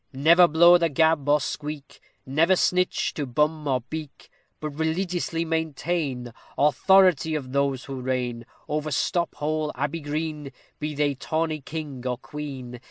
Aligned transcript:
Never 0.13 0.47
blow 0.47 0.79
the 0.79 0.89
gab, 0.89 1.29
or 1.29 1.39
squeak; 1.39 1.99
Never 2.25 2.55
snitch 2.55 3.13
to 3.13 3.27
bum 3.27 3.67
or 3.67 3.81
beak; 3.81 4.31
But 4.59 4.71
religiously 4.71 5.45
maintain 5.45 6.33
Authority 6.57 7.35
of 7.35 7.51
those 7.51 7.85
who 7.85 8.01
reign 8.01 8.47
Over 8.67 8.89
Stop 8.89 9.35
Hole 9.35 9.71
Abbey 9.75 9.99
Green, 9.99 10.51
Be 10.79 10.95
they 10.95 11.13
tawny 11.13 11.61
king, 11.61 12.03
or 12.07 12.17
queen. 12.17 12.79